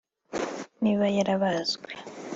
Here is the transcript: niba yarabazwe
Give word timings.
niba 0.83 1.05
yarabazwe 1.17 1.89